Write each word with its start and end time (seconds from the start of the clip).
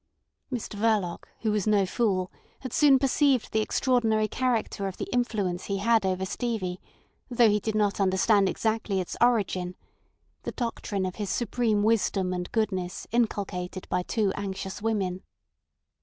Mr 0.51 0.79
Verloc, 0.79 1.25
who 1.41 1.51
was 1.51 1.67
no 1.67 1.85
fool, 1.85 2.31
had 2.61 2.73
soon 2.73 2.97
perceived 2.97 3.51
the 3.51 3.61
extraordinary 3.61 4.27
character 4.27 4.87
of 4.87 4.97
the 4.97 5.07
influence 5.13 5.65
he 5.65 5.77
had 5.77 6.07
over 6.07 6.25
Stevie, 6.25 6.81
though 7.29 7.51
he 7.51 7.59
did 7.59 7.75
not 7.75 7.99
understand 7.99 8.49
exactly 8.49 8.99
its 8.99 9.15
origin—the 9.21 10.53
doctrine 10.53 11.05
of 11.05 11.17
his 11.17 11.29
supreme 11.29 11.83
wisdom 11.83 12.33
and 12.33 12.51
goodness 12.51 13.05
inculcated 13.11 13.87
by 13.89 14.01
two 14.01 14.33
anxious 14.35 14.81
women. 14.81 15.21